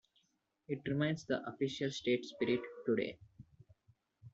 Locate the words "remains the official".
0.87-1.91